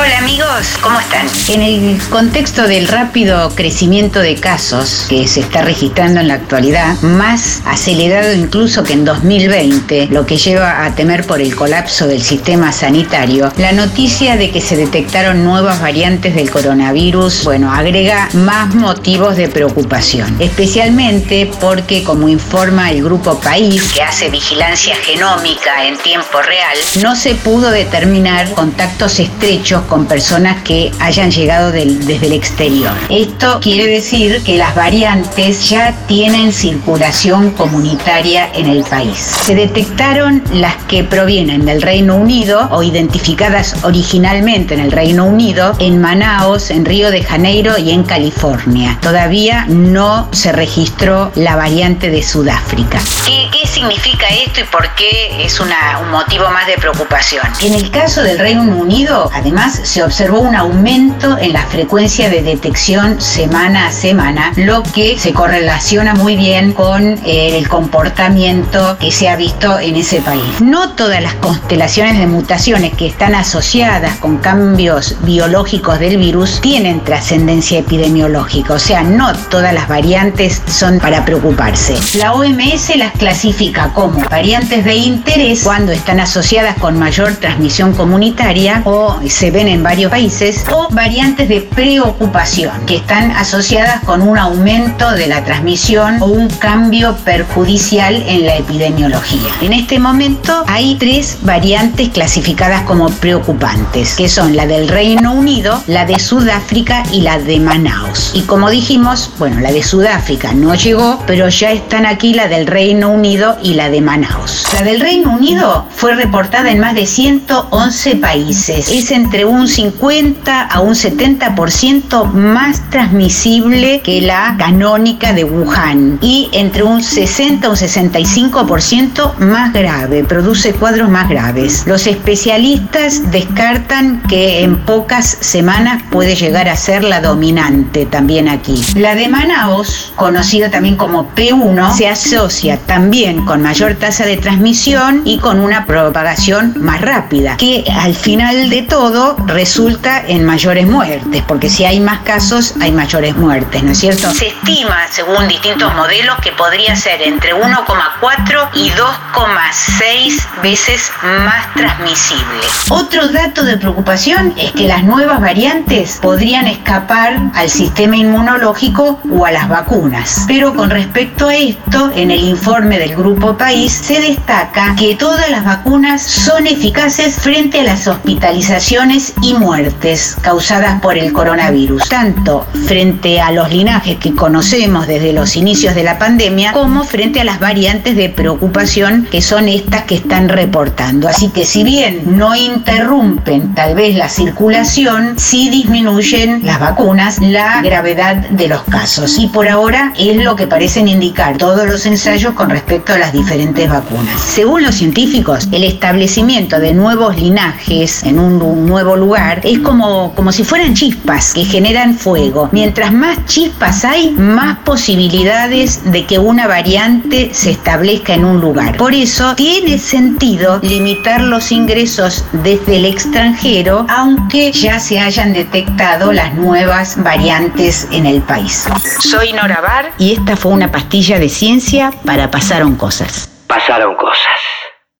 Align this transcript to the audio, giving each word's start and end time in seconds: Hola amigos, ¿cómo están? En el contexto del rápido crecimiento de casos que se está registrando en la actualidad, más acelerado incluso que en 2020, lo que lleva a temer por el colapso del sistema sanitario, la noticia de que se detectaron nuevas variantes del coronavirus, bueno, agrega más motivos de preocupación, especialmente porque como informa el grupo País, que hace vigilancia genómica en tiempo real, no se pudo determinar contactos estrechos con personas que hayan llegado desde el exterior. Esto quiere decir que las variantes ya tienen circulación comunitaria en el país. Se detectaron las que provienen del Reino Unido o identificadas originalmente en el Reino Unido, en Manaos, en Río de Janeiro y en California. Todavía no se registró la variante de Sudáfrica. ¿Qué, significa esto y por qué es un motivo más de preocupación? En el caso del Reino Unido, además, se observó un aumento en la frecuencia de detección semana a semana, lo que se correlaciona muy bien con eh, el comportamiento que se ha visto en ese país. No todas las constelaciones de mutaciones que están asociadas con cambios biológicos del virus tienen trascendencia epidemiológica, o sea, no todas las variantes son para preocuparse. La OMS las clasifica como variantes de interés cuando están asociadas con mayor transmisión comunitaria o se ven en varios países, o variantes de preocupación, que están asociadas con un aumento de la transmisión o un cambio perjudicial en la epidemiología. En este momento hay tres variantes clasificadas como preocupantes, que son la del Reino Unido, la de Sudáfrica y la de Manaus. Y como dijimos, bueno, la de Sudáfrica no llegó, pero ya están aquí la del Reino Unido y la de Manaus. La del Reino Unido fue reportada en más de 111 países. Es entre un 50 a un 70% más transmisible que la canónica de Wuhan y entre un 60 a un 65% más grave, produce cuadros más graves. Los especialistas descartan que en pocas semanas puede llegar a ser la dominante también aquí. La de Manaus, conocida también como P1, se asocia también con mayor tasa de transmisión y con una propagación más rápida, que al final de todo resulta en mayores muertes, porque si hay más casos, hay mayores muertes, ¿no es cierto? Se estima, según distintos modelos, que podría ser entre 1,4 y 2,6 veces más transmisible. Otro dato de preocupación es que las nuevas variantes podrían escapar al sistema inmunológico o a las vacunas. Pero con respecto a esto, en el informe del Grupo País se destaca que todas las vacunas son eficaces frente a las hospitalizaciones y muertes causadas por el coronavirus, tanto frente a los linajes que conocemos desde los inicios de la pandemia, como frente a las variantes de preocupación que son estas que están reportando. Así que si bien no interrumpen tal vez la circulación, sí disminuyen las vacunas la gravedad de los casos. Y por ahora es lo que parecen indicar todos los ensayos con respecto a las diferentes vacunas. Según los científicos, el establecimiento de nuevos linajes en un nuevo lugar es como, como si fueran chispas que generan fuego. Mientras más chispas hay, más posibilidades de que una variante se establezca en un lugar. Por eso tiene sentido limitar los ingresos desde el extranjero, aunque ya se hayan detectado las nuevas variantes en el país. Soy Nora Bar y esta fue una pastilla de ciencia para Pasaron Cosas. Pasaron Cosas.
Hola 0.00 0.16
amigos, 0.16 0.78
¿cómo 0.80 0.98
están? 0.98 1.26
En 1.48 1.60
el 1.60 2.00
contexto 2.08 2.66
del 2.66 2.88
rápido 2.88 3.50
crecimiento 3.54 4.20
de 4.20 4.34
casos 4.36 5.04
que 5.10 5.28
se 5.28 5.40
está 5.40 5.60
registrando 5.60 6.20
en 6.20 6.28
la 6.28 6.34
actualidad, 6.34 6.98
más 7.02 7.60
acelerado 7.66 8.32
incluso 8.32 8.82
que 8.82 8.94
en 8.94 9.04
2020, 9.04 10.06
lo 10.06 10.24
que 10.24 10.38
lleva 10.38 10.86
a 10.86 10.94
temer 10.94 11.26
por 11.26 11.42
el 11.42 11.54
colapso 11.54 12.06
del 12.06 12.22
sistema 12.22 12.72
sanitario, 12.72 13.52
la 13.58 13.72
noticia 13.72 14.38
de 14.38 14.50
que 14.50 14.62
se 14.62 14.74
detectaron 14.74 15.44
nuevas 15.44 15.82
variantes 15.82 16.34
del 16.34 16.50
coronavirus, 16.50 17.44
bueno, 17.44 17.70
agrega 17.70 18.30
más 18.32 18.74
motivos 18.74 19.36
de 19.36 19.48
preocupación, 19.48 20.34
especialmente 20.40 21.50
porque 21.60 22.04
como 22.04 22.30
informa 22.30 22.90
el 22.90 23.04
grupo 23.04 23.38
País, 23.38 23.92
que 23.92 24.02
hace 24.02 24.30
vigilancia 24.30 24.96
genómica 24.96 25.84
en 25.84 25.98
tiempo 25.98 26.40
real, 26.40 26.78
no 27.02 27.14
se 27.14 27.34
pudo 27.34 27.70
determinar 27.70 28.50
contactos 28.52 29.20
estrechos 29.20 29.82
con 29.90 30.06
personas 30.06 30.62
que 30.62 30.92
hayan 31.00 31.30
llegado 31.30 31.72
desde 31.72 32.26
el 32.26 32.32
exterior. 32.32 32.92
Esto 33.10 33.58
quiere 33.60 33.86
decir 33.88 34.40
que 34.44 34.56
las 34.56 34.74
variantes 34.74 35.68
ya 35.68 35.92
tienen 36.06 36.52
circulación 36.52 37.50
comunitaria 37.50 38.48
en 38.54 38.66
el 38.68 38.84
país. 38.84 39.18
Se 39.18 39.54
detectaron 39.54 40.42
las 40.52 40.76
que 40.84 41.02
provienen 41.02 41.66
del 41.66 41.82
Reino 41.82 42.14
Unido 42.14 42.68
o 42.70 42.82
identificadas 42.84 43.74
originalmente 43.82 44.74
en 44.74 44.80
el 44.80 44.92
Reino 44.92 45.26
Unido, 45.26 45.74
en 45.80 46.00
Manaos, 46.00 46.70
en 46.70 46.84
Río 46.84 47.10
de 47.10 47.24
Janeiro 47.24 47.76
y 47.76 47.90
en 47.90 48.04
California. 48.04 48.96
Todavía 49.02 49.66
no 49.68 50.28
se 50.30 50.52
registró 50.52 51.32
la 51.34 51.56
variante 51.56 52.10
de 52.10 52.22
Sudáfrica. 52.22 53.00
¿Qué, 53.26 53.66
significa 53.66 54.26
esto 54.28 54.60
y 54.60 54.64
por 54.64 54.94
qué 54.94 55.44
es 55.44 55.58
un 55.58 55.68
motivo 56.10 56.48
más 56.50 56.66
de 56.66 56.76
preocupación? 56.76 57.46
En 57.60 57.74
el 57.74 57.90
caso 57.90 58.22
del 58.22 58.38
Reino 58.38 58.62
Unido, 58.62 59.30
además, 59.32 59.79
se 59.82 60.02
observó 60.02 60.40
un 60.40 60.54
aumento 60.54 61.36
en 61.38 61.52
la 61.52 61.62
frecuencia 61.66 62.28
de 62.28 62.42
detección 62.42 63.20
semana 63.20 63.86
a 63.88 63.92
semana, 63.92 64.52
lo 64.56 64.82
que 64.82 65.18
se 65.18 65.32
correlaciona 65.32 66.14
muy 66.14 66.36
bien 66.36 66.72
con 66.72 67.18
eh, 67.24 67.58
el 67.58 67.68
comportamiento 67.68 68.96
que 68.98 69.12
se 69.12 69.28
ha 69.28 69.36
visto 69.36 69.78
en 69.78 69.96
ese 69.96 70.20
país. 70.20 70.60
No 70.60 70.90
todas 70.90 71.22
las 71.22 71.34
constelaciones 71.34 72.18
de 72.18 72.26
mutaciones 72.26 72.94
que 72.94 73.06
están 73.06 73.34
asociadas 73.34 74.16
con 74.18 74.38
cambios 74.38 75.16
biológicos 75.22 75.98
del 75.98 76.18
virus 76.18 76.60
tienen 76.60 77.00
trascendencia 77.00 77.78
epidemiológica, 77.78 78.74
o 78.74 78.78
sea, 78.78 79.02
no 79.02 79.34
todas 79.50 79.72
las 79.72 79.88
variantes 79.88 80.62
son 80.66 80.98
para 80.98 81.24
preocuparse. 81.24 81.94
La 82.18 82.32
OMS 82.32 82.96
las 82.96 83.12
clasifica 83.12 83.92
como 83.92 84.20
variantes 84.28 84.84
de 84.84 84.94
interés 84.94 85.62
cuando 85.62 85.92
están 85.92 86.20
asociadas 86.20 86.76
con 86.78 86.98
mayor 86.98 87.34
transmisión 87.36 87.92
comunitaria 87.92 88.82
o 88.84 89.20
se 89.28 89.50
ven 89.60 89.68
en 89.68 89.82
varios 89.82 90.10
países, 90.10 90.64
o 90.72 90.88
variantes 90.90 91.46
de 91.50 91.60
preocupación, 91.60 92.86
que 92.86 92.96
están 92.96 93.30
asociadas 93.32 94.02
con 94.04 94.22
un 94.22 94.38
aumento 94.38 95.10
de 95.10 95.26
la 95.26 95.44
transmisión 95.44 96.16
o 96.22 96.26
un 96.26 96.48
cambio 96.48 97.14
perjudicial 97.26 98.14
en 98.26 98.46
la 98.46 98.56
epidemiología. 98.56 99.50
En 99.60 99.74
este 99.74 99.98
momento 99.98 100.64
hay 100.66 100.94
tres 100.94 101.40
variantes 101.42 102.08
clasificadas 102.08 102.84
como 102.84 103.10
preocupantes, 103.10 104.14
que 104.14 104.30
son 104.30 104.56
la 104.56 104.66
del 104.66 104.88
Reino 104.88 105.34
Unido, 105.34 105.82
la 105.86 106.06
de 106.06 106.18
Sudáfrica 106.18 107.02
y 107.12 107.20
la 107.20 107.38
de 107.38 107.60
Manaus. 107.60 108.30
Y 108.32 108.42
como 108.42 108.70
dijimos, 108.70 109.30
bueno, 109.38 109.60
la 109.60 109.72
de 109.72 109.82
Sudáfrica 109.82 110.54
no 110.54 110.74
llegó, 110.74 111.22
pero 111.26 111.50
ya 111.50 111.70
están 111.70 112.06
aquí 112.06 112.32
la 112.32 112.48
del 112.48 112.66
Reino 112.66 113.10
Unido 113.10 113.58
y 113.62 113.74
la 113.74 113.90
de 113.90 114.00
Manaus. 114.00 114.64
La 114.72 114.82
del 114.82 115.00
Reino 115.00 115.34
Unido 115.34 115.84
fue 115.90 116.14
reportada 116.14 116.70
en 116.70 116.80
más 116.80 116.94
de 116.94 117.04
111 117.04 118.16
países. 118.16 118.88
Es 118.88 119.10
entre 119.10 119.49
un 119.50 119.68
50 119.68 120.62
a 120.62 120.80
un 120.80 120.94
70% 120.94 122.32
más 122.32 122.88
transmisible 122.90 124.00
que 124.00 124.20
la 124.20 124.54
canónica 124.58 125.32
de 125.32 125.44
Wuhan 125.44 126.18
y 126.22 126.48
entre 126.52 126.82
un 126.82 127.02
60 127.02 127.66
a 127.66 127.70
un 127.70 127.76
65% 127.76 129.36
más 129.38 129.72
grave, 129.72 130.24
produce 130.24 130.72
cuadros 130.72 131.08
más 131.08 131.28
graves. 131.28 131.84
Los 131.86 132.06
especialistas 132.06 133.30
descartan 133.30 134.22
que 134.28 134.62
en 134.62 134.76
pocas 134.84 135.38
semanas 135.40 136.02
puede 136.10 136.36
llegar 136.36 136.68
a 136.68 136.76
ser 136.76 137.04
la 137.04 137.20
dominante 137.20 138.06
también 138.06 138.48
aquí. 138.48 138.82
La 138.94 139.14
de 139.14 139.28
Manaus, 139.28 140.12
conocida 140.16 140.70
también 140.70 140.96
como 140.96 141.34
P1, 141.34 141.92
se 141.94 142.08
asocia 142.08 142.78
también 142.78 143.44
con 143.44 143.62
mayor 143.62 143.94
tasa 143.94 144.24
de 144.24 144.36
transmisión 144.36 145.22
y 145.24 145.38
con 145.38 145.60
una 145.60 145.86
propagación 145.86 146.74
más 146.76 147.00
rápida, 147.00 147.56
que 147.56 147.84
al 147.90 148.14
final 148.14 148.70
de 148.70 148.82
todo 148.82 149.36
resulta 149.46 150.24
en 150.26 150.44
mayores 150.44 150.86
muertes, 150.86 151.42
porque 151.46 151.68
si 151.68 151.84
hay 151.84 152.00
más 152.00 152.20
casos, 152.20 152.74
hay 152.80 152.92
mayores 152.92 153.36
muertes, 153.36 153.82
¿no 153.82 153.92
es 153.92 153.98
cierto? 153.98 154.30
Se 154.32 154.48
estima, 154.48 155.06
según 155.10 155.48
distintos 155.48 155.94
modelos, 155.94 156.36
que 156.42 156.52
podría 156.52 156.96
ser 156.96 157.22
entre 157.22 157.54
1,4 157.54 158.68
y 158.74 158.90
2,6 158.90 160.62
veces 160.62 161.10
más 161.22 161.72
transmisible. 161.74 162.44
Otro 162.88 163.28
dato 163.28 163.64
de 163.64 163.76
preocupación 163.76 164.54
es 164.56 164.72
que 164.72 164.86
las 164.86 165.04
nuevas 165.04 165.40
variantes 165.40 166.18
podrían 166.20 166.66
escapar 166.66 167.38
al 167.54 167.70
sistema 167.70 168.16
inmunológico 168.16 169.20
o 169.30 169.46
a 169.46 169.52
las 169.52 169.68
vacunas. 169.68 170.44
Pero 170.46 170.74
con 170.74 170.90
respecto 170.90 171.48
a 171.48 171.54
esto, 171.54 172.10
en 172.14 172.30
el 172.30 172.40
informe 172.40 172.98
del 172.98 173.16
Grupo 173.16 173.56
País 173.56 173.92
se 173.92 174.20
destaca 174.20 174.94
que 174.96 175.14
todas 175.14 175.50
las 175.50 175.64
vacunas 175.64 176.22
son 176.22 176.66
eficaces 176.66 177.36
frente 177.36 177.80
a 177.80 177.84
las 177.84 178.06
hospitalizaciones 178.06 179.29
y 179.42 179.54
muertes 179.54 180.36
causadas 180.40 181.00
por 181.00 181.16
el 181.18 181.32
coronavirus, 181.32 182.08
tanto 182.08 182.66
frente 182.86 183.40
a 183.40 183.50
los 183.52 183.70
linajes 183.70 184.18
que 184.18 184.34
conocemos 184.34 185.06
desde 185.06 185.32
los 185.32 185.56
inicios 185.56 185.94
de 185.94 186.02
la 186.02 186.18
pandemia, 186.18 186.72
como 186.72 187.04
frente 187.04 187.40
a 187.40 187.44
las 187.44 187.60
variantes 187.60 188.16
de 188.16 188.28
preocupación 188.28 189.26
que 189.30 189.42
son 189.42 189.68
estas 189.68 190.04
que 190.04 190.16
están 190.16 190.48
reportando. 190.48 191.28
Así 191.28 191.48
que 191.48 191.64
si 191.64 191.84
bien 191.84 192.22
no 192.36 192.54
interrumpen 192.54 193.74
tal 193.74 193.94
vez 193.94 194.16
la 194.16 194.28
circulación, 194.28 195.34
sí 195.38 195.70
disminuyen 195.70 196.64
las 196.64 196.80
vacunas 196.80 197.38
la 197.40 197.82
gravedad 197.82 198.36
de 198.36 198.68
los 198.68 198.82
casos. 198.84 199.38
Y 199.38 199.48
por 199.48 199.68
ahora 199.68 200.12
es 200.18 200.36
lo 200.36 200.56
que 200.56 200.66
parecen 200.66 201.08
indicar 201.08 201.56
todos 201.56 201.86
los 201.86 202.06
ensayos 202.06 202.54
con 202.54 202.70
respecto 202.70 203.12
a 203.12 203.18
las 203.18 203.32
diferentes 203.32 203.88
vacunas. 203.88 204.40
Según 204.40 204.82
los 204.82 204.94
científicos, 204.94 205.68
el 205.72 205.84
establecimiento 205.84 206.78
de 206.78 206.92
nuevos 206.92 207.36
linajes 207.36 208.22
en 208.24 208.38
un 208.38 208.86
nuevo 208.86 209.16
lugar 209.20 209.60
es 209.62 209.78
como, 209.80 210.34
como 210.34 210.52
si 210.52 210.64
fueran 210.64 210.94
chispas 210.94 211.54
que 211.54 211.64
generan 211.64 212.14
fuego. 212.14 212.68
Mientras 212.72 213.12
más 213.12 213.44
chispas 213.46 214.04
hay, 214.04 214.30
más 214.30 214.78
posibilidades 214.78 216.10
de 216.10 216.24
que 216.26 216.38
una 216.38 216.66
variante 216.66 217.50
se 217.52 217.70
establezca 217.70 218.34
en 218.34 218.44
un 218.44 218.60
lugar. 218.60 218.96
Por 218.96 219.14
eso 219.14 219.54
tiene 219.54 219.98
sentido 219.98 220.80
limitar 220.82 221.40
los 221.42 221.70
ingresos 221.72 222.44
desde 222.52 222.96
el 222.96 223.04
extranjero, 223.04 224.06
aunque 224.08 224.72
ya 224.72 224.98
se 224.98 225.20
hayan 225.20 225.52
detectado 225.52 226.32
las 226.32 226.54
nuevas 226.54 227.22
variantes 227.22 228.08
en 228.10 228.26
el 228.26 228.42
país. 228.42 228.88
Soy 229.20 229.52
Nora 229.52 229.80
Bar 229.80 230.12
y 230.18 230.32
esta 230.32 230.56
fue 230.56 230.72
una 230.72 230.90
pastilla 230.90 231.38
de 231.38 231.48
ciencia 231.48 232.12
para 232.24 232.50
Pasaron 232.50 232.96
Cosas. 232.96 233.48
Pasaron 233.66 234.16
Cosas. 234.16 234.79